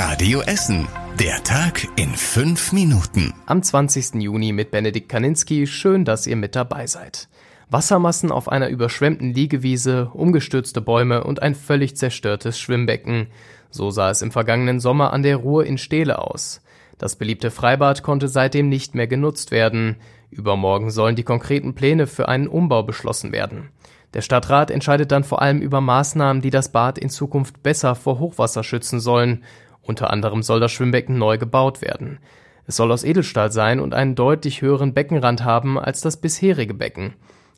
[0.00, 0.86] Radio Essen.
[1.18, 3.34] Der Tag in fünf Minuten.
[3.46, 4.22] Am 20.
[4.22, 5.66] Juni mit Benedikt Kaninski.
[5.66, 7.28] Schön, dass ihr mit dabei seid.
[7.68, 13.26] Wassermassen auf einer überschwemmten Liegewiese, umgestürzte Bäume und ein völlig zerstörtes Schwimmbecken.
[13.70, 16.62] So sah es im vergangenen Sommer an der Ruhr in Steele aus.
[16.96, 19.96] Das beliebte Freibad konnte seitdem nicht mehr genutzt werden.
[20.30, 23.70] Übermorgen sollen die konkreten Pläne für einen Umbau beschlossen werden.
[24.14, 28.20] Der Stadtrat entscheidet dann vor allem über Maßnahmen, die das Bad in Zukunft besser vor
[28.20, 29.42] Hochwasser schützen sollen.
[29.88, 32.18] Unter anderem soll das Schwimmbecken neu gebaut werden.
[32.66, 37.14] Es soll aus Edelstahl sein und einen deutlich höheren Beckenrand haben als das bisherige Becken.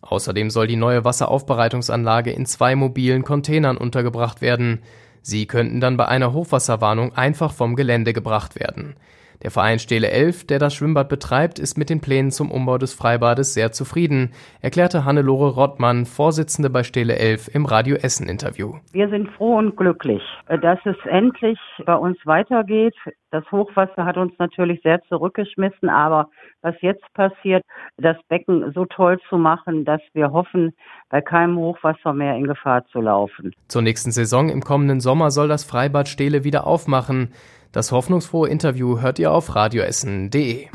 [0.00, 4.80] Außerdem soll die neue Wasseraufbereitungsanlage in zwei mobilen Containern untergebracht werden.
[5.20, 8.96] Sie könnten dann bei einer Hochwasserwarnung einfach vom Gelände gebracht werden.
[9.42, 12.94] Der Verein Stele 11, der das Schwimmbad betreibt, ist mit den Plänen zum Umbau des
[12.94, 18.74] Freibades sehr zufrieden, erklärte Hannelore Rottmann, Vorsitzende bei Stele 11 im Radio Essen Interview.
[18.92, 22.94] Wir sind froh und glücklich, dass es endlich bei uns weitergeht.
[23.30, 26.28] Das Hochwasser hat uns natürlich sehr zurückgeschmissen, aber
[26.62, 27.62] was jetzt passiert,
[27.96, 30.72] das Becken so toll zu machen, dass wir hoffen,
[31.10, 33.52] bei keinem Hochwasser mehr in Gefahr zu laufen.
[33.68, 37.32] Zur nächsten Saison im kommenden Sommer soll das Freibad Stele wieder aufmachen.
[37.74, 40.68] Das hoffnungsfrohe Interview hört ihr auf radioessen.de.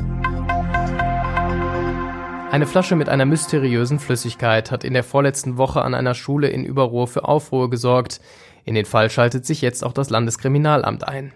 [2.50, 6.62] Eine Flasche mit einer mysteriösen Flüssigkeit hat in der vorletzten Woche an einer Schule in
[6.62, 8.20] Überruhr für Aufruhr gesorgt.
[8.66, 11.32] In den Fall schaltet sich jetzt auch das Landeskriminalamt ein.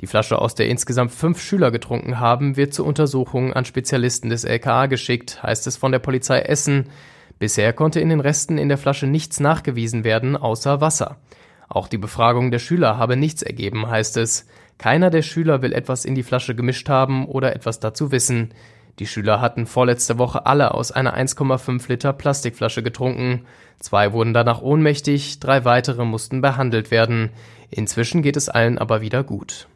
[0.00, 4.42] Die Flasche, aus der insgesamt fünf Schüler getrunken haben, wird zur Untersuchung an Spezialisten des
[4.42, 6.88] LKA geschickt, heißt es von der Polizei Essen.
[7.38, 11.18] Bisher konnte in den Resten in der Flasche nichts nachgewiesen werden, außer Wasser.
[11.68, 14.46] Auch die Befragung der Schüler habe nichts ergeben, heißt es.
[14.78, 18.52] Keiner der Schüler will etwas in die Flasche gemischt haben oder etwas dazu wissen.
[18.98, 23.44] Die Schüler hatten vorletzte Woche alle aus einer 1,5 Liter Plastikflasche getrunken.
[23.80, 27.30] Zwei wurden danach ohnmächtig, drei weitere mussten behandelt werden.
[27.70, 29.68] Inzwischen geht es allen aber wieder gut.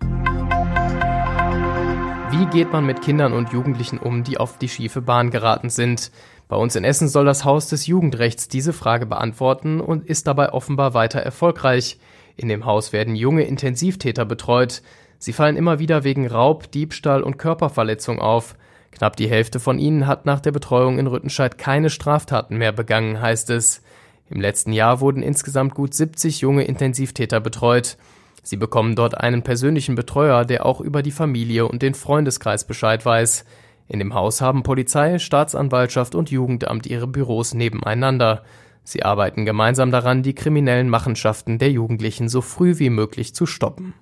[2.31, 6.13] Wie geht man mit Kindern und Jugendlichen um, die auf die schiefe Bahn geraten sind?
[6.47, 10.53] Bei uns in Essen soll das Haus des Jugendrechts diese Frage beantworten und ist dabei
[10.53, 11.99] offenbar weiter erfolgreich.
[12.39, 14.83] In dem Haus werden junge Intensivtäter betreut.
[15.19, 18.55] Sie fallen immer wieder wegen Raub, Diebstahl und Körperverletzung auf.
[18.93, 23.21] Knapp die Hälfte von ihnen hat nach der Betreuung in Rüttenscheid keine Straftaten mehr begangen,
[23.21, 23.83] heißt es.
[24.31, 27.97] Im letzten Jahr wurden insgesamt gut 70 junge Intensivtäter betreut.
[28.45, 33.05] Sie bekommen dort einen persönlichen Betreuer, der auch über die Familie und den Freundeskreis Bescheid
[33.05, 33.45] weiß.
[33.89, 38.45] In dem Haus haben Polizei, Staatsanwaltschaft und Jugendamt ihre Büros nebeneinander.
[38.89, 43.93] Sie arbeiten gemeinsam daran, die kriminellen Machenschaften der Jugendlichen so früh wie möglich zu stoppen.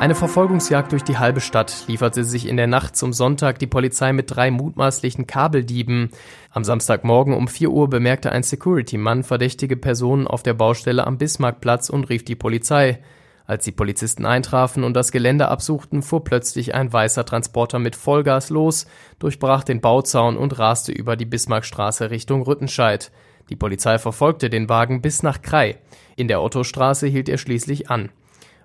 [0.00, 4.12] Eine Verfolgungsjagd durch die halbe Stadt lieferte sich in der Nacht zum Sonntag die Polizei
[4.12, 6.10] mit drei mutmaßlichen Kabeldieben.
[6.50, 11.90] Am Samstagmorgen um 4 Uhr bemerkte ein Security-Mann verdächtige Personen auf der Baustelle am Bismarckplatz
[11.90, 12.98] und rief die Polizei.
[13.46, 18.50] Als die Polizisten eintrafen und das Gelände absuchten, fuhr plötzlich ein weißer Transporter mit Vollgas
[18.50, 18.86] los,
[19.18, 23.10] durchbrach den Bauzaun und raste über die Bismarckstraße Richtung Rüttenscheid.
[23.50, 25.78] Die Polizei verfolgte den Wagen bis nach Krei.
[26.16, 28.10] In der Ottostraße hielt er schließlich an.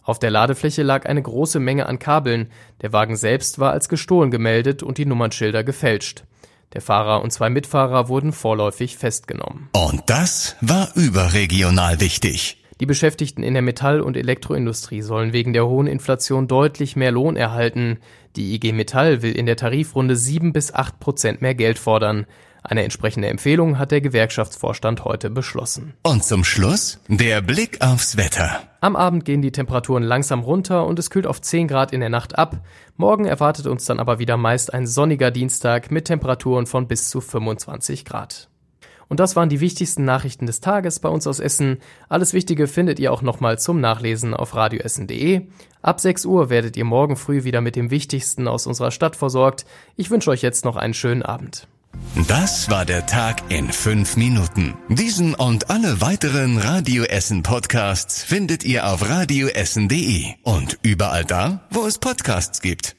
[0.03, 2.49] Auf der Ladefläche lag eine große Menge an Kabeln.
[2.81, 6.23] Der Wagen selbst war als gestohlen gemeldet und die Nummernschilder gefälscht.
[6.73, 9.69] Der Fahrer und zwei Mitfahrer wurden vorläufig festgenommen.
[9.73, 12.63] Und das war überregional wichtig.
[12.79, 17.35] Die Beschäftigten in der Metall- und Elektroindustrie sollen wegen der hohen Inflation deutlich mehr Lohn
[17.35, 17.97] erhalten.
[18.35, 22.27] Die IG Metall will in der Tarifrunde sieben bis acht Prozent mehr Geld fordern.
[22.61, 25.93] Eine entsprechende Empfehlung hat der Gewerkschaftsvorstand heute beschlossen.
[26.03, 28.61] Und zum Schluss der Blick aufs Wetter.
[28.81, 32.09] Am Abend gehen die Temperaturen langsam runter und es kühlt auf 10 Grad in der
[32.09, 32.61] Nacht ab.
[32.95, 37.21] Morgen erwartet uns dann aber wieder meist ein sonniger Dienstag mit Temperaturen von bis zu
[37.21, 38.49] 25 Grad.
[39.09, 41.77] Und das waren die wichtigsten Nachrichten des Tages bei uns aus Essen.
[42.09, 45.47] Alles Wichtige findet ihr auch nochmal zum Nachlesen auf radioessen.de.
[45.81, 49.65] Ab 6 Uhr werdet ihr morgen früh wieder mit dem Wichtigsten aus unserer Stadt versorgt.
[49.95, 51.67] Ich wünsche euch jetzt noch einen schönen Abend.
[52.27, 54.75] Das war der Tag in fünf Minuten.
[54.89, 61.85] Diesen und alle weiteren Radio Essen Podcasts findet ihr auf radioessen.de und überall da, wo
[61.85, 62.96] es Podcasts gibt.